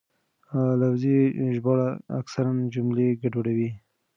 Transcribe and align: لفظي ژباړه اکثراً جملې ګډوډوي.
لفظي 0.79 1.17
ژباړه 1.55 1.89
اکثراً 2.19 2.51
جملې 2.73 3.07
ګډوډوي. 3.21 3.69